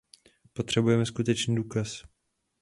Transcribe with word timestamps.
Potřebujeme 0.53 1.05
skutečný 1.05 1.55
důkaz. 1.55 2.03